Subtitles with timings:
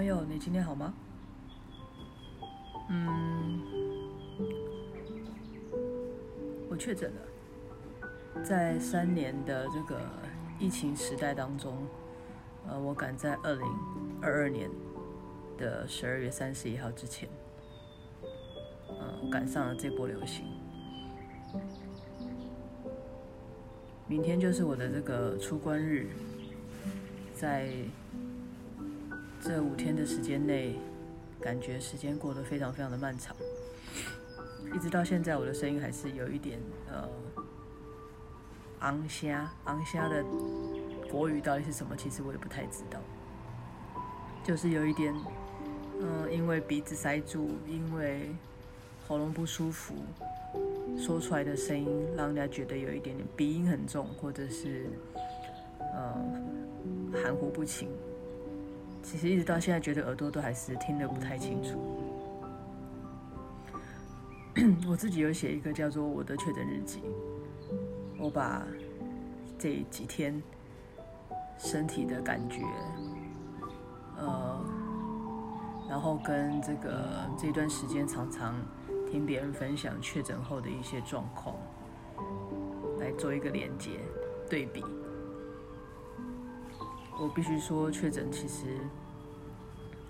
[0.00, 0.94] 朋友，你今天好吗？
[2.88, 3.60] 嗯，
[6.70, 8.42] 我确诊了。
[8.42, 10.00] 在三年的这个
[10.58, 11.86] 疫情时代当中，
[12.66, 13.66] 呃，我赶在二零
[14.22, 14.70] 二二年
[15.58, 17.28] 的十二月三十一号之前，
[18.88, 20.46] 呃，赶上了这波流行。
[24.06, 26.08] 明天就是我的这个出关日，
[27.34, 27.68] 在。
[29.42, 30.76] 这五天的时间内，
[31.40, 33.34] 感觉时间过得非常非常的漫长，
[34.74, 37.08] 一直到现在，我的声音还是有一点呃，
[38.80, 40.22] 昂虾昂虾的
[41.10, 41.96] 国语到底是什么？
[41.96, 43.00] 其实我也不太知道，
[44.44, 45.14] 就是有一点，
[46.00, 48.30] 嗯、因为鼻子塞住，因为
[49.08, 49.94] 喉咙不舒服，
[50.98, 54.90] 说出来的声音让人家觉得有一点点鼻音很重，或者是
[55.94, 56.14] 呃
[57.22, 57.88] 含糊不清。
[59.02, 61.78] 其实一直到现在，觉得耳朵都还是听得不太清楚。
[64.88, 67.00] 我自己有写一个叫做“我的确诊日记”，
[68.18, 68.66] 我把
[69.58, 70.42] 这几天
[71.58, 72.62] 身体的感觉，
[74.18, 74.64] 呃，
[75.88, 78.54] 然后跟这个这段时间常常
[79.10, 81.56] 听别人分享确诊后的一些状况，
[82.98, 84.00] 来做一个连接
[84.48, 84.84] 对比。
[87.20, 88.78] 我必须说，确诊其实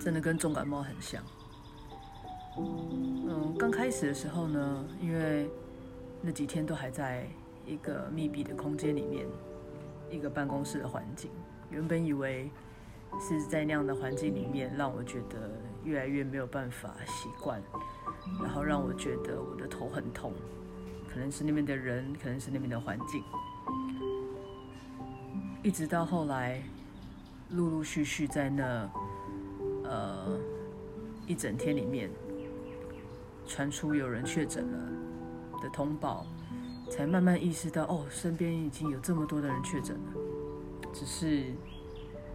[0.00, 1.22] 真的跟重感冒很像。
[2.56, 5.50] 嗯，刚开始的时候呢，因为
[6.22, 7.28] 那几天都还在
[7.66, 9.26] 一个密闭的空间里面，
[10.10, 11.30] 一个办公室的环境，
[11.68, 12.50] 原本以为
[13.20, 15.50] 是在那样的环境里面，让我觉得
[15.84, 17.62] 越来越没有办法习惯，
[18.42, 20.32] 然后让我觉得我的头很痛，
[21.12, 23.22] 可能是那边的人，可能是那边的环境，
[25.62, 26.62] 一直到后来。
[27.50, 28.90] 陆陆续续在那，
[29.84, 30.36] 呃，
[31.26, 32.10] 一整天里面
[33.46, 34.78] 传出有人确诊了
[35.62, 36.26] 的通报，
[36.90, 40.02] 才慢慢意识到，哦，身边已经有这么多的人确诊了，
[40.92, 41.44] 只是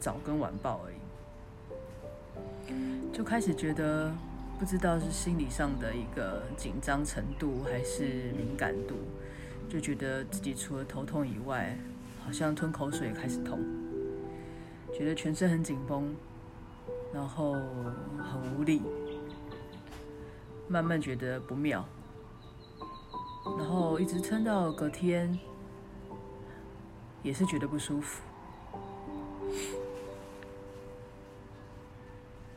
[0.00, 0.96] 早跟晚报而已，
[3.12, 4.12] 就开始觉得
[4.58, 8.96] 不知道是心理上的一个紧张程度还是敏感度，
[9.68, 11.78] 就觉得自己除了头痛以外，
[12.24, 13.60] 好像吞口水也开始痛。
[14.96, 16.14] 觉得全身很紧绷，
[17.12, 18.80] 然后很无力，
[20.68, 21.84] 慢慢觉得不妙，
[23.58, 25.36] 然后一直撑到隔天，
[27.24, 28.22] 也是觉得不舒服。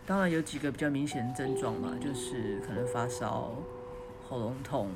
[0.05, 3.51] 当然有几个比较明显的症状嘛，就是可能发烧、
[4.29, 4.89] 喉咙痛、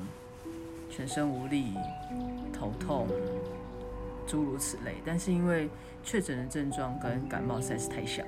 [0.88, 1.74] 全身无力、
[2.52, 3.08] 头痛。
[4.26, 5.68] 诸如此类，但是因为
[6.02, 8.26] 确诊的症状跟感冒实在是太像，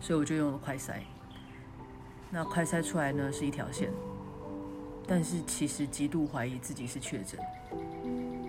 [0.00, 0.94] 所以我就用了快筛。
[2.30, 3.90] 那快筛出来呢是一条线，
[5.06, 7.38] 但是其实极度怀疑自己是确诊。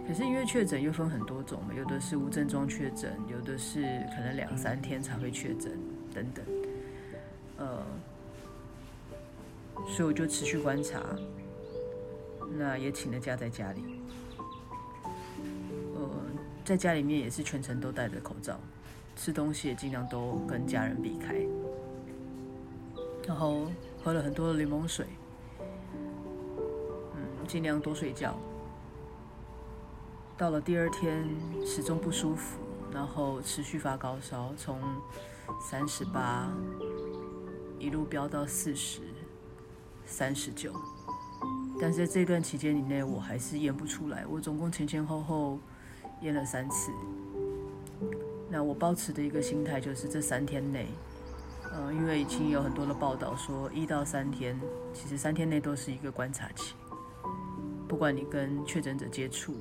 [0.08, 3.82] 可是因为确诊又分很多种嘛，有的是无症状确诊，有的是
[4.16, 5.80] 可能两三天才会确诊
[6.14, 6.46] 等等。
[7.58, 7.84] 呃，
[9.88, 11.00] 所以我就持续观察，
[12.58, 13.84] 那也请了假在家里。
[16.66, 18.60] 在家里面也是全程都戴着口罩，
[19.16, 21.36] 吃东西也尽量都跟家人避开，
[23.28, 23.68] 然后
[24.04, 25.06] 喝了很多的柠檬水，
[27.14, 28.36] 嗯，尽量多睡觉。
[30.36, 31.24] 到了第二天
[31.64, 32.58] 始终不舒服，
[32.92, 34.82] 然后持续发高烧，从
[35.62, 36.52] 三十八
[37.78, 39.02] 一路飙到四十、
[40.04, 40.74] 三十九，
[41.80, 44.26] 但是在这段期间以内，我还是验不出来。
[44.26, 45.60] 我总共前前后后。
[46.22, 46.92] 验了三次，
[48.50, 50.88] 那我抱持的一个心态就是这三天内，
[51.72, 54.60] 呃，因为已经有很多的报道说一到三天，
[54.94, 56.74] 其实三天内都是一个观察期，
[57.88, 59.56] 不管你跟确诊者接触，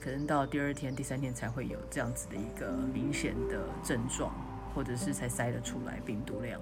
[0.00, 4.32] 可能到第二天、第三天才会有这样子的一个明显的症状，
[4.74, 6.60] 或者是才筛得出来病毒量。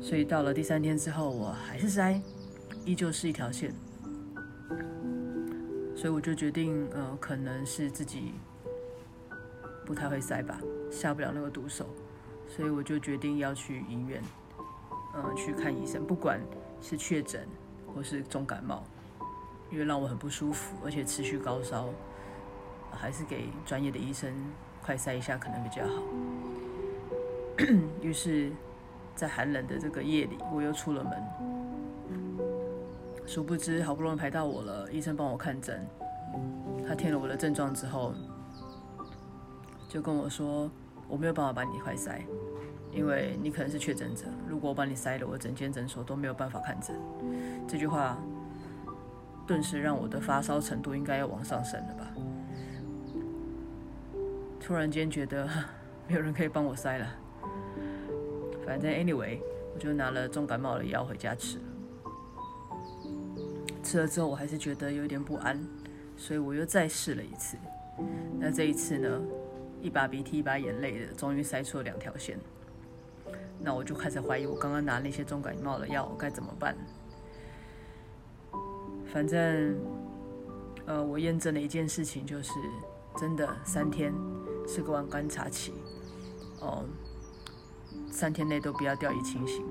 [0.00, 2.20] 所以到了第三天之后，我还是筛，
[2.84, 3.72] 依旧是一条线。
[5.98, 8.34] 所以我就决定，呃，可能是自己
[9.84, 10.56] 不太会塞吧，
[10.92, 11.88] 下不了那个毒手，
[12.46, 14.22] 所以我就决定要去医院，
[15.12, 16.40] 呃，去看医生，不管
[16.80, 17.48] 是确诊
[17.92, 18.84] 或是重感冒，
[19.72, 21.88] 因为让我很不舒服，而且持续高烧，
[22.92, 24.32] 还是给专业的医生
[24.80, 26.00] 快塞一下可能比较好。
[28.00, 28.52] 于是，
[29.16, 31.12] 在寒冷的这个夜里，我又出了门。
[33.28, 35.86] 殊不知，好不容易排到我了，医生帮我看诊，
[36.88, 38.14] 他听了我的症状之后，
[39.86, 40.70] 就跟我说，
[41.06, 42.24] 我没有办法把你快塞，
[42.90, 44.24] 因为你可能是确诊者。
[44.48, 46.96] 如果我把你塞了，我整间诊所都没有办法看诊。
[47.68, 48.16] 这句话
[49.46, 52.10] 顿时让我的发烧程度应该要往上升了吧？
[54.58, 55.46] 突然间觉得
[56.08, 57.06] 没有人可以帮我塞了。
[58.64, 59.38] 反正 anyway，
[59.74, 61.58] 我就拿了重感冒的药回家吃。
[63.88, 65.58] 吃了之后，我还是觉得有点不安，
[66.14, 67.56] 所以我又再试了一次。
[68.38, 69.18] 那这一次呢，
[69.80, 72.38] 一把鼻涕一把眼泪的，终于筛出了两条线。
[73.58, 76.76] 那我就开始怀疑，我刚刚拿那些重感冒的药该怎么办？
[79.06, 79.80] 反正，
[80.84, 82.52] 呃，我验证了一件事情，就是
[83.16, 84.12] 真的三天
[84.66, 85.72] 是个完观察期，
[86.60, 86.84] 哦，
[88.10, 89.64] 三天内都不要掉以轻心，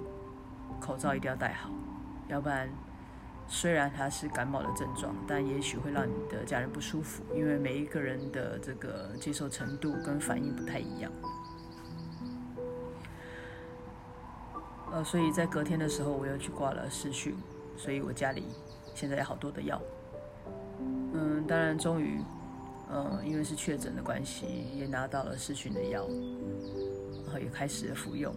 [0.81, 1.69] 口罩一定要戴好，
[2.29, 2.67] 要不然。
[3.47, 11.11] 虽然它是感冒的症状，但也许会让你的家人不舒服，因为每一个人的这个接受程度跟反应不太一样。
[14.91, 17.35] 呃，所以在隔天的时候，我又去挂了视讯，
[17.75, 18.44] 所以我家里
[18.94, 19.81] 现在有好多的药。
[21.13, 22.21] 嗯，当然，终于，
[22.89, 24.45] 呃，因为是确诊的关系，
[24.75, 26.07] 也拿到了视讯的药，
[27.25, 28.33] 然后也开始服用。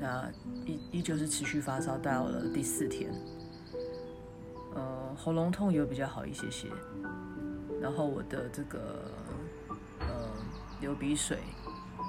[0.00, 0.28] 那
[0.64, 3.12] 依依旧是持续发烧到了第四天。
[4.74, 6.68] 呃，喉咙痛有比较好一些些，
[7.80, 9.02] 然后我的这个
[10.00, 10.06] 呃
[10.80, 11.38] 流鼻水、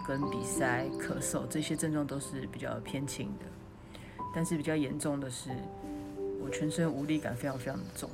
[0.07, 3.45] 跟鼻塞、咳嗽这些症状都是比较偏轻的，
[4.33, 5.49] 但是比较严重的是
[6.41, 8.09] 我全身无力感非常非常的重，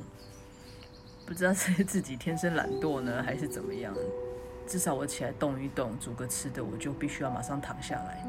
[1.25, 3.93] 不知道 是自己天生懒惰呢，还是怎么样，
[4.67, 8.25] 至少我起来动一动、煮个吃的，我就必须要马上躺下来，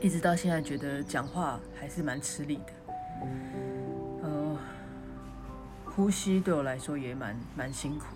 [0.00, 2.72] 一直到现在觉得讲话还是蛮吃力的。
[5.94, 8.06] 呼吸对我来说也蛮蛮辛苦，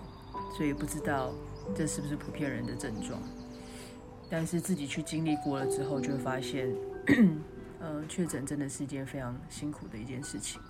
[0.56, 1.32] 所以不知道
[1.75, 3.20] 这是不是普遍人的症状。
[4.31, 6.75] 但是自己去经历过了之后，就会发现，
[7.78, 10.61] 呃，确诊真的是一件非常辛苦的一件事情。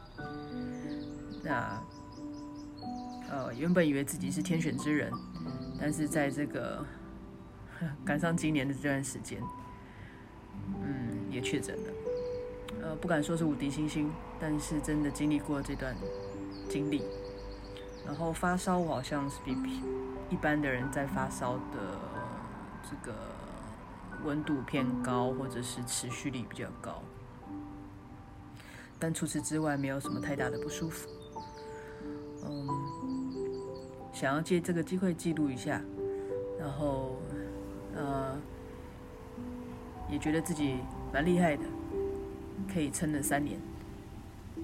[1.42, 1.82] 那
[3.30, 5.10] 呃，原本以为自己是天选之人，
[5.80, 6.84] 但是在这个
[8.04, 9.40] 赶上今年的这段时间，
[10.82, 11.92] 嗯，也确诊了。
[12.82, 15.96] 呃，不敢说是无敌星星，但是真的经历过这段。
[16.68, 17.02] 经历，
[18.04, 19.56] 然后发烧，我好像是比
[20.30, 21.98] 一般的人在发烧的
[22.82, 23.14] 这个
[24.24, 27.02] 温度偏高，或者是持续力比较高。
[28.98, 31.08] 但除此之外，没有什么太大的不舒服。
[32.44, 32.68] 嗯，
[34.12, 35.80] 想要借这个机会记录一下，
[36.58, 37.16] 然后
[37.94, 38.36] 呃，
[40.08, 40.78] 也觉得自己
[41.12, 41.64] 蛮厉害的，
[42.72, 43.60] 可以撑了三年。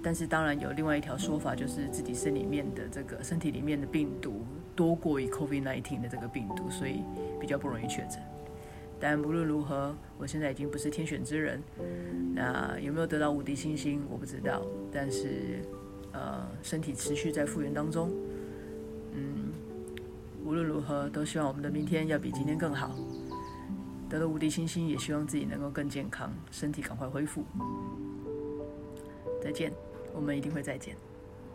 [0.03, 4.45] 但是当然有另外一条说法，就是自己身里面的这个身体里面的病毒
[4.75, 7.03] 多过于 COVID-19 的这个病毒，所以
[7.41, 8.21] 比较不容易确诊。
[8.99, 11.61] 但无论如何，我现在已经不是天选之人。
[12.35, 14.63] 那有没有得到无敌星星，我不知道。
[14.93, 15.61] 但是
[16.13, 18.11] 呃，身体持续在复原当中。
[19.15, 19.53] 嗯，
[20.45, 22.97] 无论如何，都希望我们的明天要比今天更好。
[24.09, 27.45] 得了无敌星星，也希望自己能够更健康，身体赶快恢复。
[29.43, 29.73] 再见。
[30.15, 30.97] 我们一定会再见，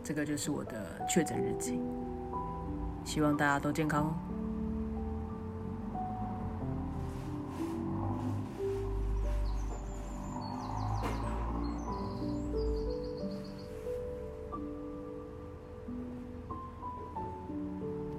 [0.02, 0.74] 这个就是我的
[1.08, 1.80] 确诊日记。
[3.04, 4.14] 希望大家都健康哦。